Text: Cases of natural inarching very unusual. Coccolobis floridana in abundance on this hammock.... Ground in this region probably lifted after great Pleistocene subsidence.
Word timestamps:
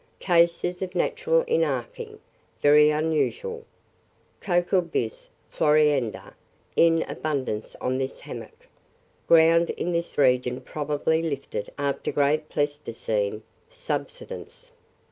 Cases 0.19 0.81
of 0.81 0.95
natural 0.95 1.43
inarching 1.43 2.17
very 2.59 2.89
unusual. 2.89 3.63
Coccolobis 4.41 5.27
floridana 5.51 6.33
in 6.75 7.03
abundance 7.03 7.75
on 7.79 7.99
this 7.99 8.21
hammock.... 8.21 8.65
Ground 9.27 9.69
in 9.69 9.91
this 9.91 10.17
region 10.17 10.59
probably 10.59 11.21
lifted 11.21 11.71
after 11.77 12.11
great 12.11 12.49
Pleistocene 12.49 13.43
subsidence. 13.69 14.71